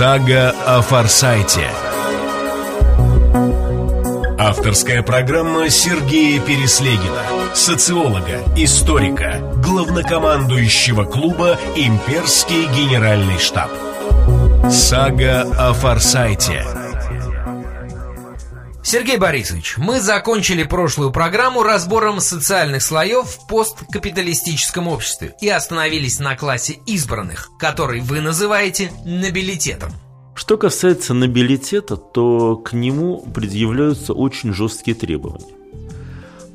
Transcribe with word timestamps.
Сага 0.00 0.54
о 0.66 0.80
Форсайте. 0.80 1.68
Авторская 4.38 5.02
программа 5.02 5.68
Сергея 5.68 6.40
Переслегина, 6.40 7.22
социолога, 7.52 8.42
историка, 8.56 9.42
главнокомандующего 9.62 11.04
клуба 11.04 11.58
«Имперский 11.76 12.64
генеральный 12.74 13.38
штаб». 13.38 13.70
Сага 14.70 15.42
о 15.58 15.74
Форсайте. 15.74 16.79
Сергей 18.82 19.18
Борисович, 19.18 19.76
мы 19.76 20.00
закончили 20.00 20.62
прошлую 20.62 21.12
программу 21.12 21.62
разбором 21.62 22.18
социальных 22.18 22.82
слоев 22.82 23.26
в 23.26 23.46
посткапиталистическом 23.46 24.88
обществе 24.88 25.34
и 25.40 25.48
остановились 25.50 26.18
на 26.18 26.34
классе 26.34 26.78
избранных, 26.86 27.50
который 27.58 28.00
вы 28.00 28.20
называете 28.20 28.90
нобилитетом. 29.04 29.92
Что 30.34 30.56
касается 30.56 31.12
нобилитета, 31.12 31.98
то 31.98 32.56
к 32.56 32.72
нему 32.72 33.20
предъявляются 33.34 34.14
очень 34.14 34.54
жесткие 34.54 34.96
требования. 34.96 35.54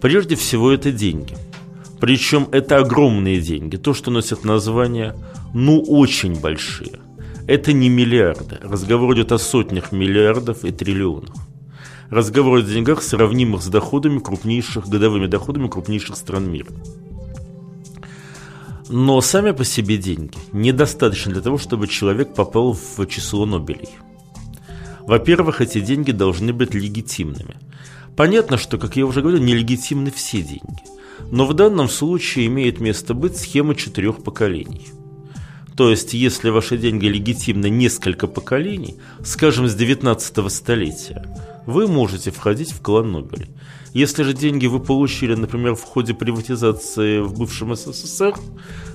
Прежде 0.01 0.35
всего 0.35 0.71
это 0.71 0.91
деньги. 0.91 1.37
Причем 2.01 2.49
это 2.51 2.77
огромные 2.77 3.39
деньги. 3.39 3.77
То, 3.77 3.93
что 3.93 4.09
носит 4.09 4.43
название 4.43 5.15
«ну 5.53 5.79
очень 5.81 6.39
большие». 6.39 6.99
Это 7.47 7.71
не 7.71 7.89
миллиарды. 7.89 8.57
Разговор 8.63 9.13
идет 9.13 9.31
о 9.31 9.37
сотнях 9.37 9.91
миллиардов 9.91 10.65
и 10.65 10.71
триллионах. 10.71 11.35
Разговор 12.09 12.59
о 12.59 12.61
деньгах, 12.61 13.01
сравнимых 13.01 13.63
с 13.63 13.67
доходами 13.67 14.19
крупнейших, 14.19 14.87
годовыми 14.87 15.25
доходами 15.25 15.67
крупнейших 15.67 16.15
стран 16.15 16.51
мира. 16.51 16.71
Но 18.89 19.19
сами 19.21 19.51
по 19.51 19.65
себе 19.65 19.97
деньги 19.97 20.37
недостаточно 20.51 21.33
для 21.33 21.41
того, 21.41 21.57
чтобы 21.57 21.87
человек 21.87 22.35
попал 22.35 22.73
в 22.73 23.05
число 23.07 23.47
Нобелей. 23.47 23.89
Во-первых, 25.01 25.61
эти 25.61 25.81
деньги 25.81 26.11
должны 26.11 26.53
быть 26.53 26.75
легитимными. 26.75 27.55
Понятно, 28.15 28.57
что, 28.57 28.77
как 28.77 28.95
я 28.95 29.05
уже 29.05 29.21
говорил, 29.21 29.41
нелегитимны 29.41 30.11
все 30.11 30.41
деньги. 30.41 30.83
Но 31.31 31.45
в 31.45 31.53
данном 31.53 31.89
случае 31.89 32.45
имеет 32.47 32.79
место 32.79 33.15
быть 33.15 33.35
схема 33.37 33.73
четырех 33.73 34.23
поколений. 34.23 34.87
То 35.75 35.89
есть, 35.89 36.13
если 36.13 36.49
ваши 36.49 36.77
деньги 36.77 37.07
легитимны 37.07 37.69
несколько 37.69 38.27
поколений, 38.27 38.97
скажем, 39.23 39.67
с 39.67 39.75
19 39.75 40.51
столетия, 40.51 41.25
вы 41.65 41.87
можете 41.87 42.31
входить 42.31 42.71
в 42.71 42.81
клан 42.81 43.11
Нобелей. 43.11 43.49
Если 43.93 44.23
же 44.23 44.33
деньги 44.33 44.67
вы 44.67 44.79
получили, 44.79 45.35
например, 45.35 45.75
в 45.75 45.83
ходе 45.83 46.13
приватизации 46.13 47.19
в 47.19 47.37
бывшем 47.37 47.75
СССР, 47.75 48.35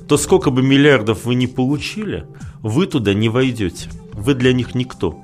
то 0.06 0.16
сколько 0.16 0.50
бы 0.50 0.62
миллиардов 0.62 1.24
вы 1.24 1.34
не 1.34 1.46
получили, 1.46 2.26
вы 2.60 2.86
туда 2.86 3.14
не 3.14 3.28
войдете. 3.28 3.88
Вы 4.12 4.34
для 4.34 4.52
них 4.52 4.74
никто. 4.74 5.18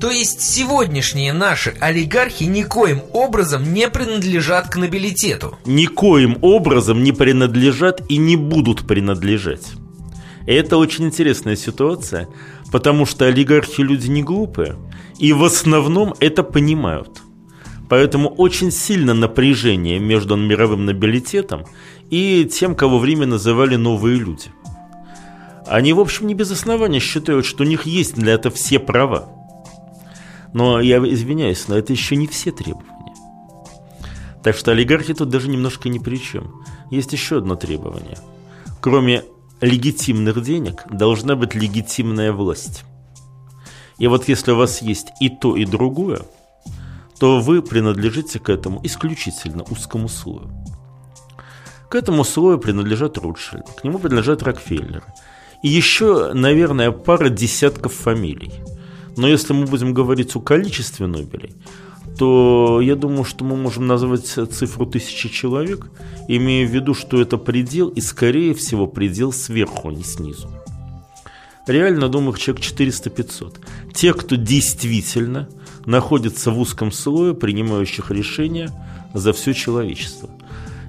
То 0.00 0.10
есть 0.10 0.42
сегодняшние 0.42 1.32
наши 1.32 1.74
олигархи 1.80 2.44
никоим 2.44 3.00
образом 3.12 3.72
не 3.72 3.88
принадлежат 3.88 4.68
к 4.68 4.76
нобилитету? 4.76 5.56
Никоим 5.64 6.36
образом 6.42 7.02
не 7.02 7.12
принадлежат 7.12 8.02
и 8.10 8.16
не 8.16 8.36
будут 8.36 8.86
принадлежать. 8.86 9.66
Это 10.46 10.76
очень 10.76 11.06
интересная 11.06 11.56
ситуация, 11.56 12.28
потому 12.70 13.06
что 13.06 13.24
олигархи 13.24 13.80
люди 13.80 14.08
не 14.08 14.22
глупые, 14.22 14.76
и 15.18 15.32
в 15.32 15.44
основном 15.44 16.14
это 16.20 16.42
понимают. 16.42 17.22
Поэтому 17.88 18.28
очень 18.28 18.70
сильно 18.70 19.14
напряжение 19.14 19.98
между 19.98 20.36
мировым 20.36 20.86
нобилитетом 20.86 21.64
и 22.10 22.44
тем, 22.50 22.74
кого 22.74 22.98
время 22.98 23.26
называли 23.26 23.76
новые 23.76 24.18
люди. 24.18 24.50
Они, 25.66 25.92
в 25.92 26.00
общем, 26.00 26.26
не 26.26 26.34
без 26.34 26.50
основания 26.50 27.00
считают, 27.00 27.46
что 27.46 27.64
у 27.64 27.66
них 27.66 27.86
есть 27.86 28.14
для 28.14 28.34
этого 28.34 28.54
все 28.54 28.78
права. 28.78 29.28
Но 30.52 30.80
я 30.80 30.98
извиняюсь, 30.98 31.68
но 31.68 31.76
это 31.76 31.92
еще 31.92 32.16
не 32.16 32.26
все 32.26 32.52
требования. 32.52 33.14
Так 34.42 34.56
что 34.56 34.72
олигархи 34.72 35.14
тут 35.14 35.30
даже 35.30 35.48
немножко 35.48 35.88
ни 35.88 35.98
при 35.98 36.16
чем. 36.16 36.62
Есть 36.90 37.12
еще 37.12 37.38
одно 37.38 37.56
требование. 37.56 38.18
Кроме 38.80 39.24
легитимных 39.60 40.42
денег, 40.42 40.84
должна 40.90 41.34
быть 41.34 41.54
легитимная 41.54 42.32
власть. 42.32 42.84
И 43.98 44.06
вот 44.06 44.28
если 44.28 44.52
у 44.52 44.56
вас 44.56 44.82
есть 44.82 45.08
и 45.20 45.28
то, 45.28 45.56
и 45.56 45.64
другое, 45.64 46.22
то 47.18 47.40
вы 47.40 47.62
принадлежите 47.62 48.38
к 48.38 48.48
этому 48.48 48.80
исключительно 48.82 49.64
узкому 49.70 50.08
слою. 50.08 50.50
К 51.88 51.94
этому 51.94 52.24
слою 52.24 52.58
принадлежат 52.58 53.18
Ротшильд, 53.18 53.66
к 53.68 53.84
нему 53.84 53.98
принадлежат 53.98 54.42
Рокфеллеры. 54.42 55.02
И 55.62 55.68
еще, 55.68 56.32
наверное, 56.34 56.90
пара 56.90 57.28
десятков 57.28 57.94
фамилий. 57.94 58.52
Но 59.16 59.28
если 59.28 59.52
мы 59.52 59.66
будем 59.66 59.94
говорить 59.94 60.34
о 60.34 60.40
количестве 60.40 61.06
Нобелей, 61.06 61.54
то 62.18 62.80
я 62.80 62.96
думаю, 62.96 63.24
что 63.24 63.44
мы 63.44 63.56
можем 63.56 63.86
назвать 63.86 64.26
цифру 64.26 64.86
тысячи 64.86 65.28
человек, 65.28 65.86
имея 66.28 66.66
в 66.66 66.70
виду, 66.70 66.94
что 66.94 67.20
это 67.20 67.38
предел, 67.38 67.88
и 67.88 68.00
скорее 68.00 68.54
всего 68.54 68.86
предел 68.86 69.32
сверху, 69.32 69.88
а 69.88 69.92
не 69.92 70.02
снизу. 70.02 70.50
Реально, 71.66 72.08
думаю, 72.08 72.36
человек 72.36 72.64
400-500. 72.64 73.56
Те, 73.94 74.12
кто 74.12 74.36
действительно 74.36 75.48
находится 75.86 76.50
в 76.50 76.58
узком 76.58 76.92
слое 76.92 77.34
принимающих 77.34 78.10
решения 78.10 78.70
за 79.14 79.32
все 79.32 79.54
человечество. 79.54 80.28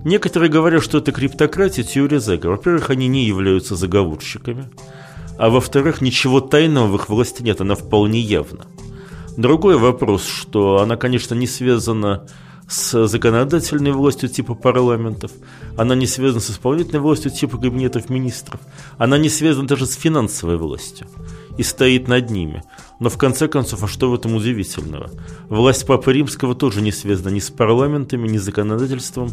Некоторые 0.04 0.50
говорят, 0.50 0.84
что 0.84 1.00
это 1.00 1.12
криптократия, 1.12 1.84
теория 1.84 2.20
заговора. 2.20 2.58
Во-первых, 2.58 2.90
они 2.90 3.08
не 3.08 3.26
являются 3.26 3.76
заговорщиками. 3.76 4.70
А 5.38 5.50
во-вторых, 5.50 6.02
ничего 6.02 6.42
тайного 6.42 6.88
в 6.88 6.96
их 6.96 7.10
власти 7.10 7.42
нет, 7.42 7.62
она 7.62 7.76
вполне 7.76 8.20
явна. 8.20 8.66
Другой 9.38 9.78
вопрос, 9.78 10.26
что 10.26 10.80
она, 10.80 10.96
конечно, 10.96 11.36
не 11.36 11.48
связана 11.48 12.28
с 12.68 13.08
законодательной 13.08 13.92
властью 13.92 14.30
типа 14.30 14.56
парламентов, 14.56 15.32
она 15.78 15.96
не 15.96 16.08
связана 16.08 16.42
с 16.42 16.50
исполнительной 16.50 17.00
властью 17.00 17.32
типа 17.32 17.58
кабинетов 17.58 18.10
министров, 18.10 18.60
она 18.98 19.18
не 19.18 19.30
связана 19.30 19.68
даже 19.68 19.86
с 19.86 19.96
финансовой 19.96 20.58
властью 20.58 21.08
и 21.58 21.64
стоит 21.64 22.08
над 22.08 22.30
ними. 22.30 22.64
Но 23.00 23.10
в 23.10 23.18
конце 23.18 23.48
концов, 23.48 23.84
а 23.84 23.88
что 23.88 24.10
в 24.10 24.16
этом 24.16 24.36
удивительного? 24.36 25.12
Власть 25.50 25.86
Папы 25.86 26.14
Римского 26.14 26.56
тоже 26.56 26.82
не 26.82 26.92
связана 26.92 27.30
ни 27.30 27.40
с 27.40 27.50
парламентами, 27.50 28.28
ни 28.28 28.38
с 28.38 28.44
законодательством, 28.44 29.32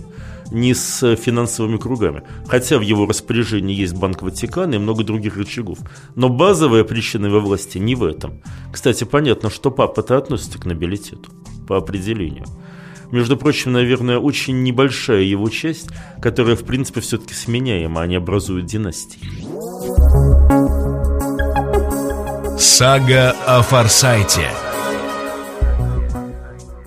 ни 0.50 0.72
с 0.72 1.16
финансовыми 1.16 1.78
кругами. 1.78 2.22
Хотя 2.46 2.78
в 2.78 2.82
его 2.82 3.06
распоряжении 3.06 3.74
есть 3.74 3.94
Банк 3.94 4.22
Ватикана 4.22 4.74
и 4.74 4.78
много 4.78 5.04
других 5.04 5.36
рычагов. 5.36 5.78
Но 6.14 6.28
базовая 6.28 6.84
причина 6.84 7.26
его 7.26 7.40
власти 7.40 7.78
не 7.78 7.94
в 7.94 8.04
этом. 8.04 8.42
Кстати, 8.72 9.04
понятно, 9.04 9.50
что 9.50 9.70
папа-то 9.70 10.16
относится 10.16 10.58
к 10.58 10.66
нобилитету 10.66 11.30
по 11.66 11.76
определению. 11.76 12.46
Между 13.12 13.36
прочим, 13.36 13.72
наверное, 13.72 14.18
очень 14.18 14.62
небольшая 14.62 15.20
его 15.20 15.50
часть, 15.50 15.90
которая, 16.20 16.56
в 16.56 16.64
принципе, 16.64 17.02
все-таки 17.02 17.34
сменяема, 17.34 18.00
они 18.00 18.16
образуют 18.16 18.64
династии. 18.66 19.20
Сага 22.58 23.36
о 23.46 23.60
Форсайте. 23.62 24.48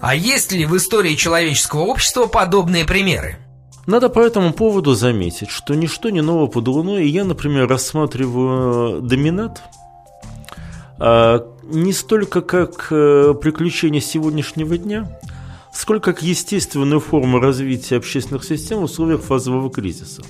А 0.01 0.15
есть 0.15 0.51
ли 0.51 0.65
в 0.65 0.75
истории 0.75 1.13
человеческого 1.13 1.81
общества 1.81 2.25
подобные 2.25 2.85
примеры? 2.85 3.37
Надо 3.85 4.09
по 4.09 4.19
этому 4.19 4.51
поводу 4.51 4.95
заметить, 4.95 5.51
что 5.51 5.75
ничто 5.75 6.09
не 6.09 6.21
ново 6.21 6.47
под 6.47 6.67
луной, 6.67 7.05
и 7.05 7.09
я, 7.09 7.23
например, 7.23 7.67
рассматриваю 7.67 8.99
доминат 8.99 9.61
а, 10.97 11.45
не 11.63 11.93
столько 11.93 12.41
как 12.41 12.87
э, 12.89 13.33
приключение 13.39 14.01
сегодняшнего 14.01 14.77
дня, 14.77 15.19
сколько 15.75 16.13
как 16.13 16.23
естественную 16.23 16.99
форму 16.99 17.39
развития 17.39 17.97
общественных 17.97 18.43
систем 18.43 18.79
в 18.79 18.83
условиях 18.83 19.21
фазового 19.21 19.69
кризиса. 19.69 20.23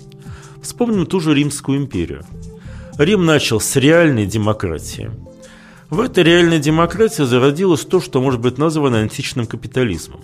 Вспомним 0.62 1.06
ту 1.06 1.20
же 1.20 1.34
Римскую 1.34 1.78
империю. 1.78 2.24
Рим 2.98 3.26
начал 3.26 3.60
с 3.60 3.76
реальной 3.76 4.26
демократии– 4.26 5.12
в 5.90 6.00
этой 6.00 6.24
реальной 6.24 6.60
демократии 6.60 7.22
зародилось 7.22 7.86
то, 7.86 8.02
что 8.02 8.20
может 8.20 8.42
быть 8.42 8.58
названо 8.58 9.00
античным 9.00 9.46
капитализмом. 9.46 10.22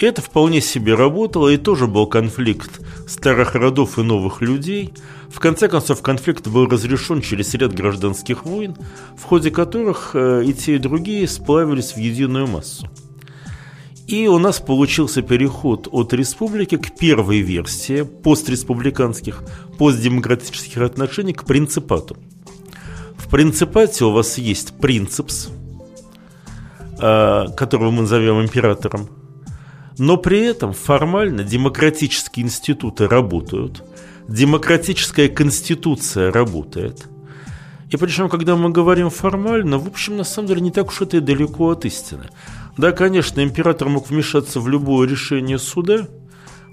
И 0.00 0.06
это 0.06 0.22
вполне 0.22 0.60
себе 0.60 0.94
работало, 0.94 1.48
и 1.48 1.56
тоже 1.56 1.88
был 1.88 2.06
конфликт 2.06 2.80
старых 3.08 3.56
родов 3.56 3.98
и 3.98 4.02
новых 4.02 4.40
людей. 4.40 4.94
В 5.28 5.40
конце 5.40 5.68
концов, 5.68 6.02
конфликт 6.02 6.46
был 6.46 6.66
разрешен 6.66 7.20
через 7.20 7.52
ряд 7.54 7.74
гражданских 7.74 8.44
войн, 8.44 8.76
в 9.16 9.24
ходе 9.24 9.50
которых 9.50 10.12
э, 10.14 10.44
и 10.46 10.52
те, 10.52 10.76
и 10.76 10.78
другие 10.78 11.26
сплавились 11.26 11.94
в 11.94 11.96
единую 11.98 12.46
массу. 12.46 12.88
И 14.08 14.26
у 14.26 14.38
нас 14.38 14.58
получился 14.58 15.22
переход 15.22 15.88
от 15.92 16.12
республики 16.12 16.76
к 16.76 16.96
первой 16.98 17.40
версии 17.40 18.02
постреспубликанских, 18.02 19.44
постдемократических 19.78 20.78
отношений 20.78 21.34
к 21.34 21.44
принципату– 21.44 22.16
в 23.28 23.30
принципате 23.30 24.06
у 24.06 24.12
вас 24.12 24.38
есть 24.38 24.72
принципс, 24.80 25.50
э, 26.98 27.44
которого 27.54 27.90
мы 27.90 28.00
назовем 28.00 28.40
императором, 28.40 29.10
но 29.98 30.16
при 30.16 30.40
этом 30.46 30.72
формально 30.72 31.44
демократические 31.44 32.46
институты 32.46 33.06
работают, 33.06 33.84
демократическая 34.28 35.28
конституция 35.28 36.32
работает, 36.32 37.06
И 37.90 37.96
причем, 37.96 38.28
когда 38.28 38.54
мы 38.54 38.70
говорим 38.70 39.08
формально, 39.08 39.78
в 39.78 39.86
общем, 39.86 40.16
на 40.16 40.24
самом 40.24 40.48
деле 40.48 40.60
не 40.60 40.70
так 40.70 40.88
уж 40.88 41.00
это 41.00 41.16
и 41.16 41.20
далеко 41.20 41.70
от 41.70 41.84
истины. 41.84 42.28
Да, 42.76 42.92
конечно, 42.92 43.42
император 43.42 43.88
мог 43.88 44.10
вмешаться 44.10 44.60
в 44.60 44.68
любое 44.68 45.08
решение 45.08 45.58
суда, 45.58 46.06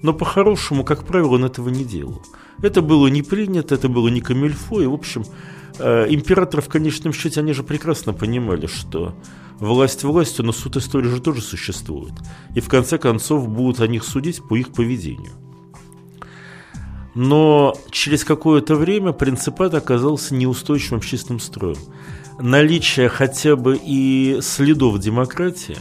но 0.01 0.13
по-хорошему, 0.13 0.83
как 0.83 1.05
правило, 1.05 1.35
он 1.35 1.45
этого 1.45 1.69
не 1.69 1.85
делал. 1.85 2.21
Это 2.61 2.81
было 2.81 3.07
не 3.07 3.21
принято, 3.21 3.75
это 3.75 3.87
было 3.87 4.09
не 4.09 4.21
камильфо, 4.21 4.81
и, 4.81 4.85
в 4.85 4.93
общем, 4.93 5.23
э, 5.79 6.07
император 6.09 6.61
в 6.61 6.67
конечном 6.67 7.13
счете, 7.13 7.39
они 7.39 7.53
же 7.53 7.63
прекрасно 7.63 8.13
понимали, 8.13 8.67
что 8.67 9.15
власть 9.59 10.03
властью, 10.03 10.45
но 10.45 10.51
суд 10.51 10.75
истории 10.77 11.07
же 11.07 11.21
тоже 11.21 11.41
существует. 11.41 12.13
И 12.55 12.59
в 12.59 12.67
конце 12.67 12.97
концов 12.97 13.47
будут 13.47 13.79
о 13.79 13.87
них 13.87 14.03
судить 14.03 14.41
по 14.47 14.55
их 14.55 14.73
поведению. 14.73 15.31
Но 17.15 17.73
через 17.91 18.25
какое-то 18.25 18.75
время 18.75 19.13
принципат 19.13 19.73
оказался 19.73 20.35
неустойчивым 20.35 20.97
общественным 20.97 21.39
строем. 21.39 21.79
Наличие 22.39 23.07
хотя 23.07 23.55
бы 23.55 23.79
и 23.81 24.39
следов 24.41 24.99
демократии 24.99 25.77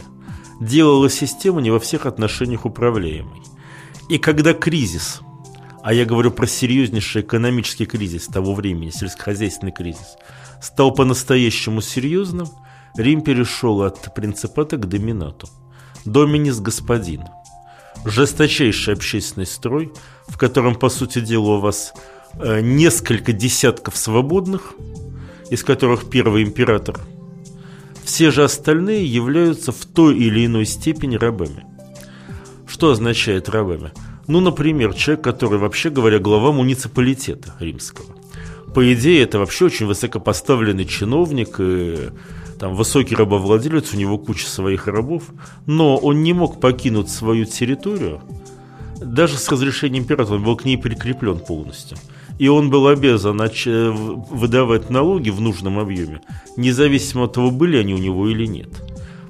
делало 0.61 1.09
систему 1.09 1.59
не 1.59 1.69
во 1.69 1.79
всех 1.79 2.05
отношениях 2.05 2.65
управляемой. 2.65 3.41
И 4.07 4.17
когда 4.17 4.53
кризис, 4.53 5.19
а 5.83 5.93
я 5.93 6.05
говорю 6.05 6.31
про 6.31 6.47
серьезнейший 6.47 7.21
экономический 7.21 7.85
кризис 7.85 8.27
того 8.27 8.55
времени, 8.55 8.89
сельскохозяйственный 8.89 9.73
кризис, 9.73 10.15
стал 10.61 10.93
по-настоящему 10.93 11.81
серьезным, 11.81 12.47
Рим 12.95 13.21
перешел 13.21 13.81
от 13.81 14.13
принципата 14.15 14.77
к 14.77 14.87
доминату. 14.87 15.49
Доминис 16.05 16.61
господин. 16.61 17.23
Жесточайший 18.05 18.93
общественный 18.93 19.45
строй– 19.45 19.91
в 20.27 20.37
котором, 20.37 20.75
по 20.75 20.89
сути 20.89 21.19
дела, 21.19 21.57
у 21.57 21.59
вас 21.59 21.93
э, 22.39 22.61
несколько 22.61 23.33
десятков 23.33 23.95
свободных, 23.95 24.73
из 25.49 25.63
которых 25.63 26.09
первый 26.09 26.43
император. 26.43 26.99
Все 28.03 28.31
же 28.31 28.43
остальные 28.43 29.05
являются 29.05 29.71
в 29.71 29.85
той 29.85 30.17
или 30.17 30.45
иной 30.45 30.65
степени 30.65 31.15
рабами. 31.15 31.65
Что 32.67 32.91
означает 32.91 33.49
рабами? 33.49 33.91
Ну, 34.27 34.39
например, 34.41 34.93
человек, 34.93 35.23
который, 35.23 35.59
вообще 35.59 35.89
говоря, 35.89 36.19
глава 36.19 36.51
муниципалитета 36.51 37.53
римского. 37.59 38.15
По 38.73 38.93
идее, 38.93 39.23
это 39.23 39.39
вообще 39.39 39.65
очень 39.65 39.85
высокопоставленный 39.85 40.85
чиновник, 40.85 41.55
и 41.59 42.09
там 42.59 42.75
высокий 42.75 43.15
рабовладелец, 43.15 43.93
у 43.93 43.97
него 43.97 44.17
куча 44.17 44.47
своих 44.47 44.87
рабов, 44.87 45.23
но 45.65 45.95
он 45.97 46.23
не 46.23 46.33
мог 46.33 46.59
покинуть 46.59 47.09
свою 47.09 47.45
территорию– 47.45 48.21
даже 49.05 49.37
с 49.37 49.47
разрешения 49.49 49.99
императора 49.99 50.35
он 50.35 50.43
был 50.43 50.55
к 50.55 50.65
ней 50.65 50.77
прикреплен 50.77 51.39
полностью. 51.39 51.97
И 52.37 52.49
он 52.49 52.69
был 52.69 52.87
обязан 52.87 53.39
выдавать 54.29 54.89
налоги 54.89 55.29
в 55.29 55.39
нужном 55.39 55.79
объеме, 55.79 56.21
независимо 56.57 57.25
от 57.25 57.33
того, 57.33 57.49
были 57.49 57.77
они 57.77 57.93
у 57.93 57.97
него 57.97 58.27
или 58.27 58.45
нет. 58.45 58.69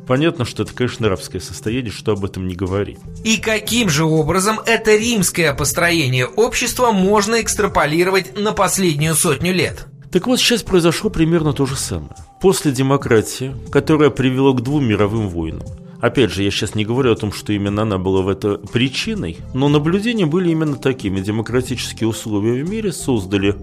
Понятно, 0.07 0.45
что 0.45 0.63
это, 0.63 0.73
конечно, 0.73 1.09
рабское 1.09 1.41
состояние, 1.41 1.91
что 1.91 2.11
об 2.11 2.25
этом 2.25 2.47
не 2.47 2.55
говори. 2.55 2.97
И 3.23 3.37
каким 3.37 3.89
же 3.89 4.05
образом 4.05 4.59
это 4.65 4.95
римское 4.95 5.53
построение 5.53 6.27
общества 6.27 6.91
можно 6.91 7.41
экстраполировать 7.41 8.39
на 8.39 8.51
последнюю 8.51 9.15
сотню 9.15 9.53
лет? 9.53 9.87
Так 10.11 10.27
вот, 10.27 10.39
сейчас 10.39 10.63
произошло 10.63 11.09
примерно 11.09 11.53
то 11.53 11.65
же 11.65 11.75
самое. 11.75 12.15
После 12.39 12.71
демократии, 12.71 13.55
которая 13.71 14.09
привела 14.09 14.53
к 14.53 14.61
двум 14.61 14.85
мировым 14.85 15.27
войнам, 15.27 15.63
Опять 16.05 16.31
же, 16.31 16.43
я 16.43 16.51
сейчас 16.51 16.75
не 16.75 16.85
говорю 16.85 17.13
о 17.13 17.15
том, 17.15 17.31
что 17.31 17.51
именно 17.51 17.81
она 17.81 17.97
была 17.97 18.21
в 18.21 18.27
это 18.27 18.59
причиной, 18.59 19.39
но 19.55 19.69
наблюдения 19.69 20.27
были 20.27 20.51
именно 20.51 20.75
такими. 20.75 21.19
Демократические 21.19 22.07
условия 22.07 22.63
в 22.63 22.69
мире 22.69 22.91
создали 22.91 23.55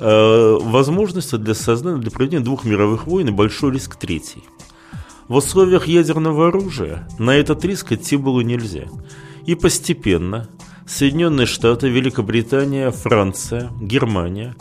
э, 0.00 0.58
возможности 0.62 1.34
для 1.34 1.54
создания, 1.54 2.00
для 2.00 2.12
проведения 2.12 2.44
двух 2.44 2.64
мировых 2.64 3.08
войн 3.08 3.30
и 3.30 3.32
большой 3.32 3.72
риск 3.72 3.96
третий. 3.96 4.44
В 5.26 5.34
условиях 5.34 5.88
ядерного 5.88 6.46
оружия 6.46 7.08
на 7.18 7.32
этот 7.32 7.64
риск 7.64 7.90
идти 7.90 8.16
было 8.16 8.42
нельзя. 8.42 8.84
И 9.44 9.56
постепенно 9.56 10.48
Соединенные 10.86 11.48
Штаты, 11.48 11.88
Великобритания, 11.88 12.92
Франция, 12.92 13.72
Германия 13.80 14.54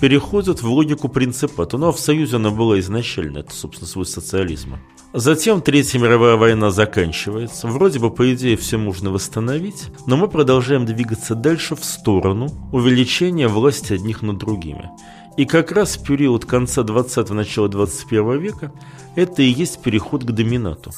переходят 0.00 0.62
в 0.62 0.68
логику 0.68 1.08
принципата. 1.08 1.76
Ну 1.78 1.88
а 1.88 1.92
в 1.92 2.00
Союзе 2.00 2.36
она 2.36 2.50
была 2.50 2.78
изначально, 2.80 3.38
это, 3.38 3.52
собственно, 3.52 3.88
свой 3.88 4.06
социализм. 4.06 4.76
Затем 5.12 5.62
Третья 5.62 5.98
мировая 5.98 6.36
война 6.36 6.70
заканчивается. 6.70 7.68
Вроде 7.68 7.98
бы, 7.98 8.10
по 8.10 8.34
идее, 8.34 8.56
все 8.56 8.76
можно 8.76 9.10
восстановить, 9.10 9.86
но 10.06 10.16
мы 10.16 10.28
продолжаем 10.28 10.84
двигаться 10.84 11.34
дальше 11.34 11.74
в 11.74 11.84
сторону 11.84 12.48
увеличения 12.72 13.48
власти 13.48 13.94
одних 13.94 14.22
над 14.22 14.38
другими. 14.38 14.90
И 15.36 15.44
как 15.44 15.72
раз 15.72 15.96
в 15.96 16.02
период 16.02 16.44
конца 16.44 16.82
20-го, 16.82 17.34
начала 17.34 17.68
21 17.68 18.38
века 18.38 18.72
это 19.16 19.42
и 19.42 19.46
есть 19.46 19.82
переход 19.82 20.24
к 20.24 20.30
доминату. 20.30 20.92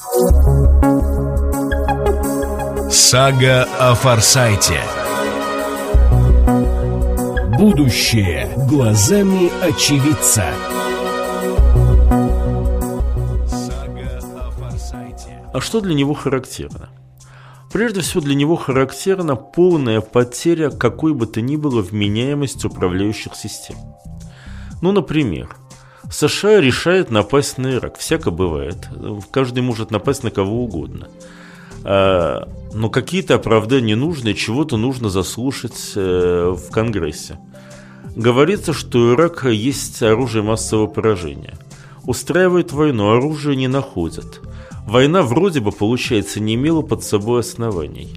Сага 2.91 3.67
о 3.79 3.95
Форсайте 3.95 4.81
Будущее 7.59 8.49
глазами 8.69 9.51
очевидца 9.61 10.45
А 15.53 15.59
что 15.59 15.81
для 15.81 15.93
него 15.93 16.13
характерно? 16.13 16.87
Прежде 17.69 17.99
всего 17.99 18.21
для 18.21 18.35
него 18.35 18.55
характерна 18.55 19.35
полная 19.35 19.99
потеря 19.99 20.69
какой 20.69 21.13
бы 21.13 21.27
то 21.27 21.41
ни 21.41 21.57
было 21.57 21.81
вменяемости 21.81 22.65
управляющих 22.65 23.35
систем. 23.35 23.75
Ну, 24.81 24.93
например, 24.93 25.53
США 26.09 26.61
решает 26.61 27.11
напасть 27.11 27.57
на 27.57 27.73
Ирак. 27.73 27.97
Всяко 27.97 28.31
бывает. 28.31 28.87
Каждый 29.31 29.63
может 29.63 29.91
напасть 29.91 30.23
на 30.23 30.31
кого 30.31 30.63
угодно. 30.63 31.09
А, 31.83 32.47
но 32.73 32.89
какие-то 32.89 33.35
оправдания 33.35 33.95
нужны, 33.95 34.33
чего-то 34.33 34.77
нужно 34.77 35.09
заслушать 35.09 35.93
э, 35.95 36.55
в 36.55 36.71
Конгрессе. 36.71 37.37
Говорится, 38.15 38.73
что 38.73 38.99
у 38.99 39.13
Ирака 39.13 39.49
есть 39.49 40.01
оружие 40.01 40.43
массового 40.43 40.87
поражения. 40.87 41.57
Устраивает 42.03 42.71
войну, 42.71 43.11
оружие 43.11 43.55
не 43.55 43.67
находят. 43.67 44.41
Война 44.87 45.21
вроде 45.21 45.59
бы, 45.59 45.71
получается, 45.71 46.39
не 46.39 46.55
имела 46.55 46.81
под 46.81 47.03
собой 47.03 47.41
оснований. 47.41 48.09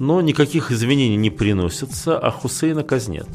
Но 0.00 0.20
никаких 0.20 0.72
извинений 0.72 1.16
не 1.16 1.30
приносится, 1.30 2.18
а 2.18 2.30
Хусейна 2.30 2.82
казнят. 2.82 3.28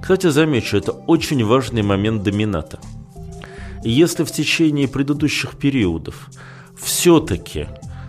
Кстати, 0.00 0.28
замечу, 0.28 0.76
это 0.76 0.92
очень 0.92 1.44
важный 1.44 1.82
момент 1.82 2.22
домината. 2.22 2.78
Если 3.84 4.24
в 4.24 4.30
течение 4.30 4.88
предыдущих 4.88 5.56
периодов 5.58 6.28
все-таки 6.78 7.66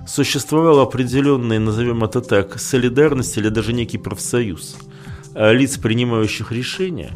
существовала 0.08 0.84
определенная, 0.84 1.60
назовем 1.60 2.03
это 2.03 2.22
так, 2.22 2.60
солидарность 2.60 3.38
или 3.38 3.50
даже 3.50 3.74
некий 3.74 3.98
профсоюз 3.98 4.77
а 4.77 4.90
лиц, 5.35 5.77
принимающих 5.77 6.51
решения, 6.51 7.11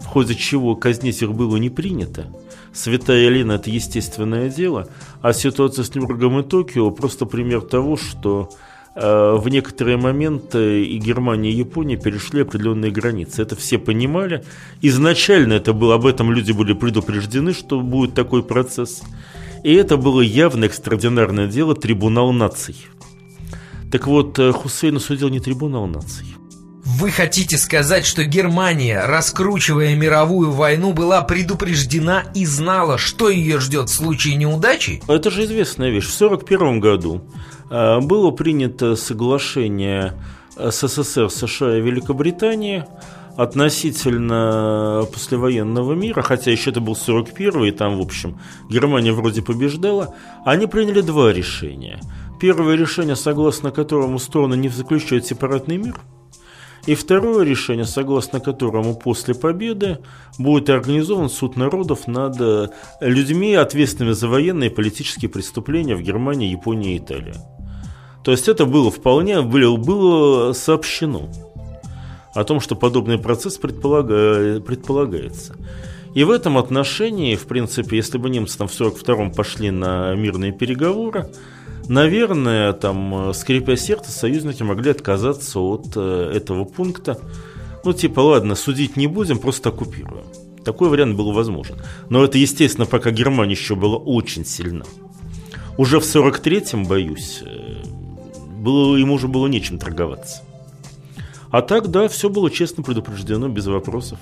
в 0.00 0.06
ходе 0.06 0.34
чего 0.34 0.76
казнить 0.76 1.22
их 1.22 1.32
было 1.34 1.56
не 1.56 1.70
принято, 1.70 2.26
Святая 2.72 3.24
Елена– 3.24 3.52
это 3.54 3.70
естественное 3.70 4.48
дело, 4.48 4.88
а 5.20 5.32
ситуация 5.32 5.84
с 5.84 5.94
Нюрнбергом 5.94 6.38
и 6.40 6.42
Токио– 6.42 6.90
просто 6.92 7.26
пример 7.26 7.62
того, 7.62 7.96
что 7.96 8.50
э, 8.94 9.34
в 9.36 9.48
некоторые 9.48 9.96
моменты 9.96 10.84
и 10.84 10.98
Германия, 10.98 11.50
и 11.50 11.56
Япония 11.56 11.96
перешли 11.96 12.42
определенные 12.42 12.92
границы. 12.92 13.42
Это 13.42 13.56
все 13.56 13.78
понимали. 13.78 14.44
Изначально 14.82 15.54
это 15.54 15.72
было, 15.72 15.94
об 15.94 16.06
этом 16.06 16.32
люди 16.32 16.52
были 16.52 16.72
предупреждены, 16.72 17.52
что 17.52 17.80
будет 17.80 18.14
такой 18.14 18.42
процесс. 18.42 19.02
И 19.64 19.74
это 19.74 19.96
было 19.96 20.20
явно 20.20 20.66
экстраординарное 20.66 21.48
дело 21.48 21.74
трибунал 21.74 22.32
наций. 22.32 22.76
Так 23.90 24.06
вот, 24.06 24.38
э, 24.38 24.52
Хусейна 24.52 25.00
судил 25.00 25.30
не 25.30 25.40
трибунал 25.40 25.86
наций. 25.86 26.26
Вы 26.90 27.10
хотите 27.10 27.58
сказать, 27.58 28.06
что 28.06 28.24
Германия, 28.24 29.04
раскручивая 29.04 29.94
мировую 29.94 30.52
войну, 30.52 30.94
была 30.94 31.20
предупреждена 31.20 32.24
и 32.34 32.46
знала, 32.46 32.96
что 32.96 33.28
ее 33.28 33.60
ждет 33.60 33.90
в 33.90 33.94
случае 33.94 34.36
неудачи? 34.36 35.02
Это 35.06 35.30
же 35.30 35.44
известная 35.44 35.90
вещь. 35.90 36.06
В 36.06 36.16
1941 36.16 36.80
году 36.80 37.20
э, 37.70 38.00
было 38.00 38.30
принято 38.30 38.96
соглашение 38.96 40.14
СССР, 40.56 41.28
США 41.28 41.76
и 41.76 41.82
Великобритании 41.82 42.86
относительно 43.36 45.06
послевоенного 45.12 45.92
мира, 45.92 46.22
хотя 46.22 46.50
еще 46.50 46.70
это 46.70 46.80
был 46.80 46.96
41 46.96 47.64
и 47.64 47.70
там, 47.70 47.98
в 47.98 48.00
общем, 48.00 48.40
Германия 48.70 49.12
вроде 49.12 49.42
побеждала, 49.42 50.14
они 50.46 50.66
приняли 50.66 51.02
два 51.02 51.34
решения. 51.34 52.00
Первое 52.40 52.76
решение, 52.76 53.14
согласно 53.14 53.72
которому 53.72 54.18
стороны 54.18 54.54
не 54.54 54.70
заключают 54.70 55.26
сепаратный 55.26 55.76
мир– 55.76 55.94
и 56.88 56.94
второе 56.94 57.44
решение, 57.44 57.84
согласно 57.84 58.40
которому 58.40 58.94
после 58.94 59.34
победы 59.34 59.98
будет 60.38 60.70
организован 60.70 61.28
суд 61.28 61.54
народов 61.54 62.06
над 62.06 62.40
э, 62.40 62.68
людьми, 63.02 63.54
ответственными 63.54 64.14
за 64.14 64.26
военные 64.26 64.70
и 64.70 64.74
политические 64.74 65.28
преступления 65.28 65.94
в 65.94 66.00
Германии, 66.00 66.48
Японии 66.48 66.94
и 66.94 66.96
Италии. 66.96 67.34
То 68.24 68.30
есть 68.30 68.48
это 68.48 68.64
было 68.64 68.90
вполне 68.90 69.42
было, 69.42 69.76
было 69.76 70.54
сообщено 70.54 71.28
о 72.32 72.44
том, 72.44 72.58
что 72.58 72.74
подобный 72.74 73.18
процесс 73.18 73.58
предполага, 73.58 74.58
предполагается. 74.60 75.56
И 76.14 76.24
в 76.24 76.30
этом 76.30 76.56
отношении, 76.56 77.36
в 77.36 77.46
принципе, 77.46 77.98
если 77.98 78.16
бы 78.16 78.30
немцы 78.30 78.56
там 78.56 78.66
в 78.66 78.72
42-м 78.72 79.32
пошли 79.32 79.70
на 79.70 80.14
мирные 80.14 80.52
переговоры, 80.52 81.28
наверное, 81.88 82.72
там, 82.72 83.32
скрипя 83.34 83.76
сердце, 83.76 84.10
союзники 84.10 84.62
могли 84.62 84.90
отказаться 84.90 85.58
от 85.58 85.92
э, 85.96 86.32
этого 86.34 86.64
пункта. 86.64 87.18
Ну, 87.84 87.92
типа, 87.92 88.20
ладно, 88.20 88.54
судить 88.54 88.96
не 88.96 89.06
будем, 89.06 89.38
просто 89.38 89.70
оккупируем. 89.70 90.24
Такой 90.64 90.88
вариант 90.88 91.16
был 91.16 91.32
возможен. 91.32 91.76
Но 92.10 92.24
это, 92.24 92.38
естественно, 92.38 92.86
пока 92.86 93.10
Германия 93.10 93.52
еще 93.52 93.74
была 93.74 93.96
очень 93.96 94.44
сильна. 94.44 94.84
Уже 95.76 96.00
в 96.00 96.02
43-м, 96.02 96.84
боюсь, 96.84 97.42
э, 97.44 97.82
было, 98.58 98.96
ему 98.96 99.14
уже 99.14 99.28
было 99.28 99.46
нечем 99.46 99.78
торговаться. 99.78 100.42
А 101.50 101.62
так, 101.62 101.88
да, 101.88 102.08
все 102.08 102.28
было 102.28 102.50
честно 102.50 102.82
предупреждено, 102.82 103.48
без 103.48 103.66
вопросов. 103.66 104.18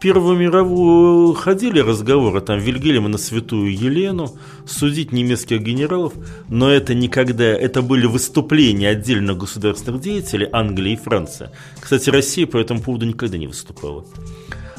Первую 0.00 0.38
мировую 0.38 1.34
ходили 1.34 1.78
разговоры, 1.78 2.40
там, 2.40 2.58
Вильгельма 2.58 3.08
на 3.08 3.18
святую 3.18 3.70
Елену, 3.70 4.34
судить 4.66 5.12
немецких 5.12 5.60
генералов, 5.60 6.14
но 6.48 6.70
это 6.70 6.94
никогда, 6.94 7.44
это 7.44 7.82
были 7.82 8.06
выступления 8.06 8.88
отдельно 8.88 9.34
государственных 9.34 10.00
деятелей 10.00 10.48
Англии 10.52 10.94
и 10.94 10.96
Франции. 10.96 11.50
Кстати, 11.78 12.08
Россия 12.08 12.46
по 12.46 12.56
этому 12.56 12.80
поводу 12.80 13.04
никогда 13.04 13.36
не 13.36 13.46
выступала. 13.46 14.06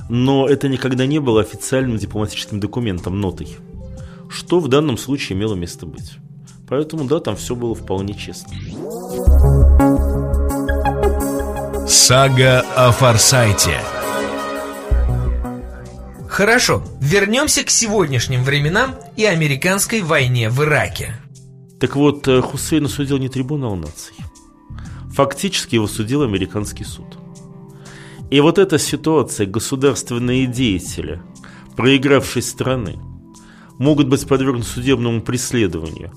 Но 0.09 0.47
это 0.47 0.67
никогда 0.67 1.05
не 1.05 1.19
было 1.19 1.41
официальным 1.41 1.97
дипломатическим 1.97 2.59
документом, 2.59 3.21
нотой, 3.21 3.57
что 4.27 4.59
в 4.59 4.69
данном 4.69 4.97
случае 4.97 5.37
имело 5.37 5.53
место 5.53 5.85
быть. 5.85 6.13
Поэтому, 6.67 7.05
да, 7.05 7.19
там 7.19 7.35
все 7.35 7.55
было 7.55 7.75
вполне 7.75 8.15
честно. 8.15 8.53
Сага 11.87 12.61
о 12.75 12.91
Форсайте. 12.91 13.77
Хорошо, 16.41 16.81
вернемся 16.99 17.63
к 17.63 17.69
сегодняшним 17.69 18.43
временам 18.43 18.95
и 19.15 19.25
американской 19.25 20.01
войне 20.01 20.49
в 20.49 20.63
Ираке. 20.63 21.13
Так 21.79 21.95
вот, 21.95 22.27
э, 22.27 22.41
Хусейна 22.41 22.87
судил 22.87 23.19
не 23.19 23.29
трибунал 23.29 23.75
наций. 23.75 24.15
Фактически 25.13 25.75
его 25.75 25.85
судил 25.85 26.23
американский 26.23 26.83
суд. 26.83 27.19
И 28.31 28.39
вот 28.39 28.57
эта 28.57 28.79
ситуация, 28.79 29.45
государственные 29.45 30.47
деятели, 30.47 31.21
проигравшей 31.77 32.41
страны, 32.41 32.97
могут 33.77 34.07
быть 34.07 34.27
подвергнуты 34.27 34.67
судебному 34.67 35.21
преследованию 35.21 36.11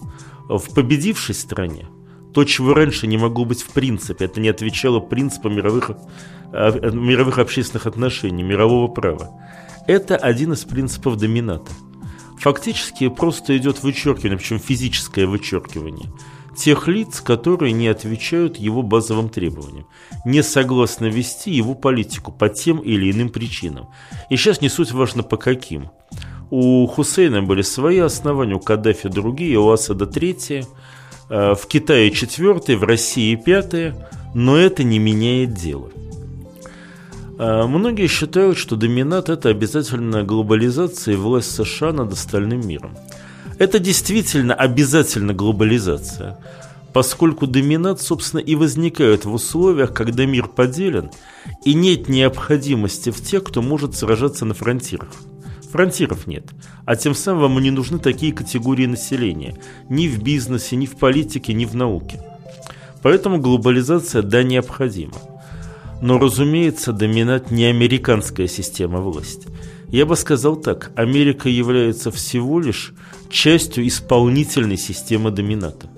в 0.48 0.74
победившей 0.74 1.34
стране, 1.34 1.86
то, 2.32 2.44
чего 2.44 2.72
раньше 2.72 3.06
не 3.06 3.18
могло 3.18 3.44
быть 3.44 3.60
в 3.60 3.74
принципе. 3.74 4.24
Это 4.24 4.40
не 4.40 4.48
отвечало 4.48 5.00
принципам 5.00 5.54
мировых, 5.54 5.90
э, 6.50 6.90
мировых 6.92 7.36
общественных 7.36 7.86
отношений, 7.86 8.42
мирового 8.42 8.88
права. 8.88 9.28
Это 9.86 10.16
один 10.16 10.52
из 10.52 10.64
принципов 10.64 11.16
домината. 11.16 11.70
Фактически 12.38 13.08
просто 13.08 13.56
идет 13.56 13.82
вычеркивание, 13.82 14.38
причем 14.38 14.58
физическое 14.58 15.26
вычеркивание, 15.26 16.12
тех 16.56 16.88
лиц, 16.88 17.20
которые 17.20 17.72
не 17.72 17.88
отвечают 17.88 18.56
его 18.56 18.82
базовым 18.82 19.28
требованиям, 19.28 19.86
не 20.24 20.42
согласны 20.42 21.06
вести 21.06 21.50
его 21.50 21.74
политику 21.74 22.32
по 22.32 22.48
тем 22.48 22.78
или 22.78 23.10
иным 23.10 23.28
причинам. 23.28 23.88
И 24.30 24.36
сейчас 24.36 24.60
не 24.60 24.68
суть 24.68 24.92
важно 24.92 25.22
по 25.22 25.36
каким. 25.36 25.90
У 26.50 26.86
Хусейна 26.86 27.42
были 27.42 27.62
свои 27.62 27.98
основания, 27.98 28.54
у 28.54 28.60
Каддафи 28.60 29.08
другие, 29.08 29.58
у 29.58 29.70
Асада 29.70 30.06
третьи– 30.06 30.66
Э, 31.30 31.54
в 31.54 31.66
Китае 31.66 32.10
четвертый, 32.10 32.76
в 32.76 32.84
России 32.84 33.34
пятый, 33.34 33.94
но 34.34 34.56
это 34.56 34.84
не 34.84 34.98
меняет 34.98 35.54
дело. 35.54 35.90
Э, 37.38 37.66
многие 37.66 38.06
считают, 38.06 38.58
что 38.58 38.76
доминат– 38.76 39.28
это 39.30 39.48
обязательная 39.48 40.22
глобализация 40.22 41.14
и 41.14 41.16
власть 41.16 41.50
США 41.52 41.92
над 41.92 42.12
остальным 42.12 42.66
миром. 42.66 42.96
Это 43.58 43.78
действительно 43.78 44.54
обязательно 44.54 45.32
глобализация, 45.32 46.38
поскольку 46.92 47.46
доминат, 47.46 48.00
собственно, 48.00 48.40
и 48.40 48.54
возникает 48.54 49.24
в 49.24 49.32
условиях, 49.32 49.92
когда 49.92 50.26
мир 50.26 50.48
поделен, 50.48 51.10
и 51.64 51.74
нет 51.74 52.08
необходимости 52.08 53.10
в 53.10 53.20
тех, 53.20 53.44
кто 53.44 53.62
может 53.62 53.96
сражаться 53.96 54.44
на 54.44 54.54
фронтирах. 54.54 55.10
Фронтиров 55.70 56.28
нет. 56.28 56.46
А 56.84 56.94
тем 56.94 57.16
самым 57.16 57.42
вам 57.42 57.60
не 57.60 57.72
нужны 57.72 57.98
такие 57.98 58.32
категории 58.32 58.86
населения. 58.86 59.56
Ни 59.88 60.06
в 60.06 60.22
бизнесе, 60.22 60.76
ни 60.76 60.86
в 60.86 60.96
политике, 60.96 61.52
ни 61.52 61.64
в 61.64 61.74
науке. 61.74 62.20
Поэтому 63.02 63.38
глобализация, 63.38 64.22
да, 64.22 64.44
необходима. 64.44 65.14
Но, 66.02 66.18
разумеется, 66.18 66.92
доминат 66.92 67.50
не 67.50 67.64
американская 67.64 68.46
система 68.46 69.00
власти. 69.00 69.48
Я 69.88 70.06
бы 70.06 70.16
сказал 70.16 70.56
так, 70.56 70.90
Америка 70.96 71.48
является 71.48 72.10
всего 72.10 72.60
лишь 72.60 72.94
частью 73.30 73.86
исполнительной 73.86 74.76
системы 74.76 75.30
домината, 75.30 75.88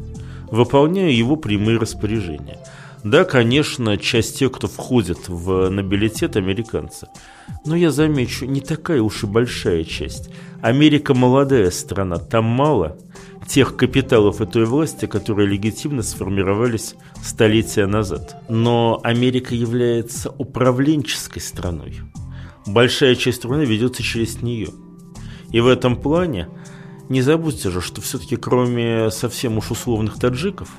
выполняя 0.50 1.10
его 1.10 1.36
прямые 1.36 1.78
распоряжения– 1.78 2.58
да, 3.06 3.24
конечно, 3.24 3.96
часть 3.98 4.40
тех, 4.40 4.50
кто 4.50 4.66
входит 4.66 5.28
в 5.28 5.68
нобилитет, 5.68 6.34
американцы. 6.34 7.06
Но 7.64 7.76
я 7.76 7.92
замечу, 7.92 8.46
не 8.46 8.60
такая 8.60 9.00
уж 9.00 9.22
и 9.22 9.26
большая 9.28 9.84
часть. 9.84 10.28
Америка 10.66 11.14
молодая 11.14 11.70
страна, 11.70 12.18
там 12.18 12.44
мало 12.44 12.98
тех 13.46 13.76
капиталов 13.76 14.40
этой 14.40 14.64
власти, 14.64 15.06
которые 15.06 15.48
легитимно 15.48 16.02
сформировались 16.02 16.96
столетия 17.22 17.86
назад. 17.86 18.42
Но 18.48 19.00
Америка 19.04 19.54
является 19.54 20.30
управленческой 20.30 21.40
страной. 21.40 22.00
Большая 22.66 23.14
часть 23.14 23.38
страны 23.38 23.62
ведется 23.62 24.02
через 24.02 24.42
нее. 24.42 24.70
И 25.52 25.60
в 25.60 25.68
этом 25.68 25.94
плане 25.94 26.48
не 27.08 27.22
забудьте 27.22 27.70
же, 27.70 27.80
что 27.80 28.00
все-таки 28.00 28.34
кроме 28.34 29.10
совсем 29.12 29.58
уж 29.58 29.70
условных 29.70 30.18
таджиков– 30.18 30.68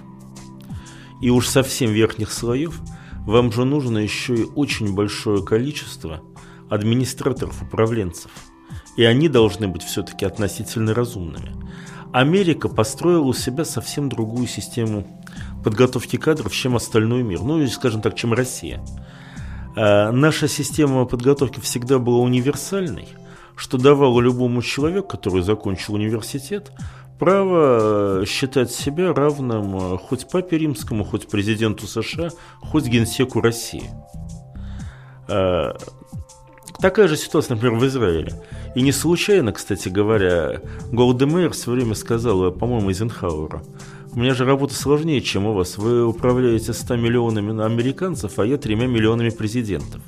и 1.21 1.29
уж 1.29 1.47
совсем 1.47 1.91
верхних 1.91 2.31
слоев, 2.31 2.79
вам 3.25 3.51
же 3.51 3.65
нужно 3.65 3.99
еще 3.99 4.35
и 4.35 4.43
очень 4.43 4.93
большое 4.93 5.43
количество 5.43 6.21
администраторов-управленцев. 6.69 8.31
И 8.97 9.03
они 9.03 9.29
должны 9.29 9.67
быть 9.67 9.83
все-таки 9.83 10.25
относительно 10.25 10.93
разумными. 10.93 11.55
Америка 12.11 12.67
построила 12.67 13.23
у 13.23 13.33
себя 13.33 13.63
совсем 13.63 14.09
другую 14.09 14.47
систему 14.47 15.05
подготовки 15.63 16.17
кадров, 16.17 16.53
чем 16.53 16.75
остальной 16.75 17.23
мир. 17.23 17.41
Ну, 17.41 17.59
или, 17.59 17.67
скажем 17.67 18.01
так, 18.01 18.15
чем 18.15 18.33
Россия. 18.33 18.83
А 19.75 20.11
наша 20.11 20.47
система 20.47 21.05
подготовки 21.05 21.59
всегда 21.59 21.99
была 21.99 22.17
универсальной, 22.19 23.07
что 23.55 23.77
давало 23.77 24.19
любому 24.19 24.63
человеку, 24.63 25.09
который 25.09 25.43
закончил 25.43 25.93
университет, 25.93 26.71
право 27.19 28.21
э, 28.21 28.25
считать 28.25 28.71
себя 28.71 29.13
равным 29.13 29.77
э, 29.77 29.97
хоть 29.97 30.27
папе 30.29 30.57
римскому, 30.57 31.03
хоть 31.03 31.27
президенту 31.27 31.85
США, 31.85 32.29
хоть 32.61 32.85
генсеку 32.85 33.41
России. 33.41 33.89
Э, 36.69 36.81
такая 36.81 37.07
же 37.07 37.17
ситуация, 37.17 37.55
например, 37.55 37.77
в 37.79 37.85
Израиле. 37.85 38.33
И 38.75 38.81
не 38.81 38.91
случайно, 38.91 39.51
кстати 39.51 39.89
говоря, 39.89 40.61
Голдемейр 40.91 41.51
в 41.51 41.55
свое 41.55 41.79
время 41.79 41.95
сказала, 41.95 42.51
по-моему, 42.51 42.89
Эйзенхауэру, 42.89 43.61
у 44.13 44.19
меня 44.19 44.33
же 44.33 44.45
работа 44.45 44.73
сложнее, 44.73 45.21
чем 45.21 45.45
у 45.45 45.53
вас. 45.53 45.77
Вы 45.77 46.05
управляете 46.05 46.73
100 46.73 46.95
миллионами 46.95 47.63
американцев, 47.63 48.39
а 48.39 48.45
я 48.45 48.57
тремя 48.57 48.87
миллионами 48.87 49.29
президентов. 49.29 50.01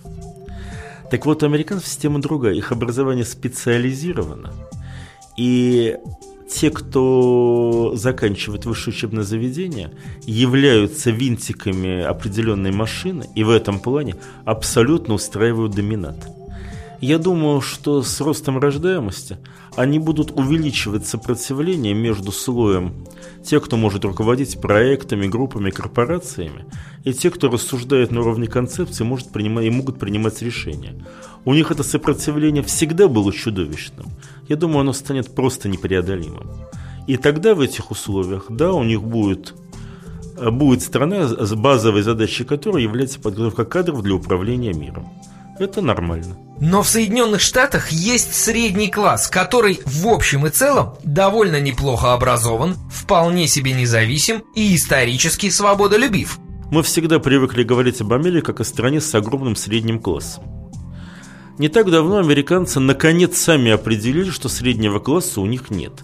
Так 1.12 1.26
вот, 1.26 1.44
у 1.44 1.46
американцев 1.46 1.88
система 1.88 2.20
другая. 2.20 2.54
Их 2.54 2.72
образование 2.72 3.26
специализировано. 3.26 4.52
И 5.38 5.98
те, 6.50 6.72
кто 6.72 7.94
заканчивает 7.96 8.66
высшее 8.66 8.96
учебное 8.96 9.24
заведение, 9.24 9.92
являются 10.26 11.12
винтиками 11.12 12.02
определенной 12.02 12.72
машины 12.72 13.28
и 13.36 13.44
в 13.44 13.50
этом 13.50 13.80
плане 13.80 14.16
абсолютно 14.46 15.14
устраивают 15.14 15.74
доминат. 15.74 16.39
Я 17.02 17.18
думаю, 17.18 17.62
что 17.62 18.02
с 18.02 18.20
ростом 18.20 18.60
рождаемости 18.60 19.38
они 19.78 20.00
будут 20.00 20.32
увеличивать 20.32 21.08
сопротивление 21.08 21.94
между 21.94 22.34
слоем 22.34 22.94
тех, 23.44 23.64
кто 23.64 23.78
может 23.78 24.04
руководить 24.04 24.60
проектами, 24.60 25.28
группами, 25.28 25.70
корпорациями, 25.70 26.66
и 27.06 27.14
те, 27.14 27.30
кто 27.30 27.50
рассуждает 27.50 28.12
на 28.12 28.20
уровне 28.20 28.48
концепции 28.48 29.06
может 29.06 29.30
принимать, 29.30 29.66
и 29.66 29.70
могут 29.70 29.98
принимать 29.98 30.42
решения. 30.42 30.94
У 31.46 31.54
них 31.54 31.72
это 31.72 31.84
сопротивление 31.84 32.64
всегда 32.64 33.08
было 33.08 33.32
чудовищным. 33.32 34.08
Я 34.50 34.58
думаю, 34.58 34.82
оно 34.82 34.92
станет 34.92 35.34
просто 35.34 35.70
непреодолимым. 35.70 36.50
И 37.08 37.16
тогда 37.16 37.56
в 37.56 37.62
этих 37.62 37.92
условиях, 37.92 38.48
да, 38.50 38.74
у 38.74 38.84
них 38.84 39.02
будет, 39.02 39.56
будет 40.38 40.82
страна, 40.82 41.30
с 41.30 41.56
базовой 41.56 42.02
задачей 42.02 42.44
которой 42.44 42.84
является 42.84 43.22
подготовка 43.22 43.64
кадров 43.64 44.04
для 44.04 44.16
управления 44.16 44.74
миром. 44.74 45.08
Это 45.60 45.82
нормально. 45.82 46.38
Но 46.62 46.84
в 46.84 46.90
Соединенных 46.90 47.40
Штатах 47.40 47.90
есть 47.92 48.36
средний 48.36 48.90
класс, 48.90 49.30
который 49.30 49.80
в 49.86 50.08
общем 50.08 50.46
и 50.46 50.50
целом 50.50 50.96
довольно 51.04 51.62
неплохо 51.62 52.14
образован, 52.14 52.76
вполне 52.92 53.48
себе 53.48 53.72
независим 53.72 54.44
и 54.56 54.76
исторически 54.76 55.50
свободолюбив. 55.50 56.38
Мы 56.70 56.84
всегда 56.84 57.20
привыкли 57.20 57.64
говорить 57.64 58.02
об 58.02 58.12
Америке 58.12 58.46
как 58.46 58.60
о 58.60 58.66
стране 58.66 59.00
с 59.00 59.16
огромным 59.16 59.56
средним 59.56 60.00
классом. 60.00 60.44
Не 61.58 61.70
так 61.70 61.90
давно 61.90 62.18
американцы 62.18 62.80
наконец 62.80 63.38
сами 63.38 63.72
определили, 63.72 64.30
что 64.30 64.50
среднего 64.50 65.00
класса 65.00 65.42
у 65.42 65.46
них 65.46 65.70
нет. 65.72 66.04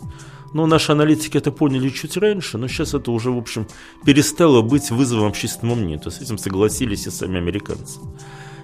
Но 0.54 0.66
наши 0.68 0.94
аналитики 0.94 1.38
это 1.38 1.52
поняли 1.52 1.90
чуть 1.90 2.16
раньше, 2.16 2.58
но 2.58 2.70
сейчас 2.70 2.94
это 2.94 3.12
уже, 3.12 3.30
в 3.30 3.38
общем, 3.38 3.68
перестало 4.06 4.62
быть 4.62 4.90
вызовом 4.90 5.28
общественному 5.28 5.82
мнению. 5.82 6.00
То 6.00 6.08
есть 6.10 6.20
с 6.20 6.22
этим 6.22 6.38
согласились 6.38 7.08
и 7.08 7.12
сами 7.12 7.38
американцы. 7.38 8.00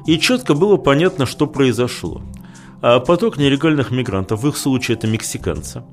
И 0.05 0.17
четко 0.19 0.53
было 0.53 0.77
понятно, 0.77 1.25
что 1.25 1.47
произошло. 1.47 2.21
А 2.81 2.99
поток 2.99 3.37
нелегальных 3.37 3.91
мигрантов, 3.91 4.41
в 4.41 4.47
их 4.47 4.57
случае 4.57 4.97
это 4.97 5.07
мексиканцы, 5.07 5.83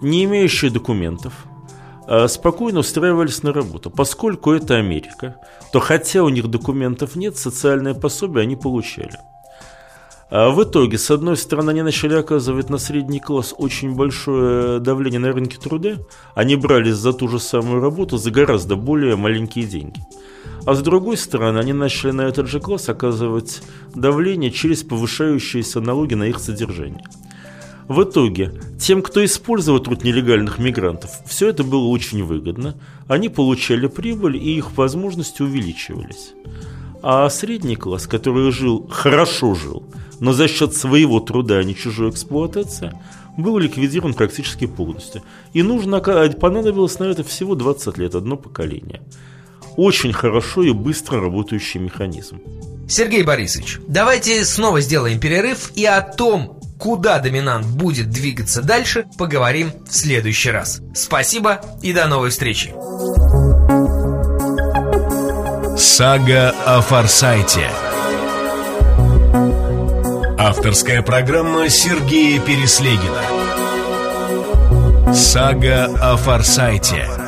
не 0.00 0.24
имеющие 0.24 0.70
документов, 0.70 1.32
а 2.06 2.26
спокойно 2.26 2.80
устраивались 2.80 3.42
на 3.42 3.52
работу. 3.52 3.90
Поскольку 3.90 4.52
это 4.52 4.74
Америка, 4.74 5.36
то 5.72 5.80
хотя 5.80 6.24
у 6.24 6.28
них 6.28 6.48
документов 6.48 7.14
нет, 7.14 7.36
социальное 7.36 7.94
пособие 7.94 8.42
они 8.42 8.56
получали. 8.56 9.18
А 10.30 10.50
в 10.50 10.62
итоге, 10.64 10.98
с 10.98 11.12
одной 11.12 11.36
стороны, 11.36 11.70
они 11.70 11.82
начали 11.82 12.14
оказывать 12.14 12.68
на 12.68 12.78
средний 12.78 13.20
класс 13.20 13.54
очень 13.56 13.94
большое 13.94 14.80
давление 14.80 15.20
на 15.20 15.32
рынке 15.32 15.58
труда. 15.58 15.98
Они 16.34 16.56
брались 16.56 16.96
за 16.96 17.12
ту 17.12 17.28
же 17.28 17.38
самую 17.38 17.80
работу 17.80 18.16
за 18.16 18.32
гораздо 18.32 18.74
более 18.74 19.14
маленькие 19.14 19.64
деньги. 19.64 20.00
А 20.66 20.74
с 20.74 20.82
другой 20.82 21.16
стороны, 21.16 21.58
они 21.58 21.72
начали 21.72 22.10
на 22.10 22.22
этот 22.22 22.48
же 22.48 22.58
класс 22.58 22.88
оказывать 22.88 23.62
давление 23.94 24.50
через 24.50 24.82
повышающиеся 24.82 25.80
налоги 25.80 26.14
на 26.14 26.24
их 26.24 26.38
содержание. 26.38 27.04
В 27.86 28.04
итоге, 28.04 28.52
тем, 28.80 29.02
кто 29.02 29.22
использовал 29.22 29.78
труд 29.78 30.04
нелегальных 30.04 30.58
мигрантов, 30.58 31.10
все 31.26 31.48
это 31.50 31.64
было 31.64 31.86
очень 31.88 32.24
выгодно, 32.24 32.76
они 33.08 33.28
получали 33.28 33.88
прибыль 33.88 34.38
и 34.38 34.56
их 34.56 34.74
возможности 34.78 35.42
увеличивались. 35.42 36.32
А 37.02 37.28
средний 37.28 37.76
класс, 37.76 38.06
который 38.06 38.50
жил, 38.50 38.88
хорошо 38.90 39.54
жил, 39.54 39.82
но 40.18 40.32
за 40.32 40.48
счет 40.48 40.74
своего 40.74 41.20
труда, 41.20 41.58
а 41.58 41.64
не 41.64 41.76
чужой 41.76 42.08
эксплуатации, 42.08 42.98
был 43.36 43.58
ликвидирован 43.58 44.14
практически 44.14 44.66
полностью. 44.66 45.20
И 45.52 45.62
нужно, 45.62 46.00
понадобилось 46.00 46.98
на 46.98 47.04
это 47.04 47.22
всего 47.22 47.54
20 47.54 47.98
лет, 47.98 48.14
одно 48.14 48.38
поколение. 48.38 49.02
Очень 49.76 50.12
хорошо 50.12 50.62
и 50.62 50.72
быстро 50.72 51.20
работающий 51.20 51.80
механизм. 51.80 52.40
Сергей 52.88 53.22
Борисович, 53.22 53.78
давайте 53.88 54.44
снова 54.44 54.80
сделаем 54.80 55.18
перерыв 55.18 55.72
и 55.74 55.84
о 55.86 56.00
том, 56.02 56.60
куда 56.78 57.18
доминант 57.18 57.66
будет 57.66 58.10
двигаться 58.10 58.62
дальше, 58.62 59.06
поговорим 59.16 59.72
в 59.88 59.94
следующий 59.94 60.50
раз. 60.50 60.80
Спасибо 60.94 61.60
и 61.82 61.92
до 61.92 62.06
новой 62.06 62.30
встречи. 62.30 62.74
Сага 65.78 66.54
о 66.66 66.80
Форсайте. 66.82 67.70
Авторская 70.38 71.02
программа 71.02 71.68
Сергея 71.68 72.40
Переслегина. 72.40 73.22
Сага 75.14 75.86
о 76.00 76.16
Форсайте. 76.16 77.23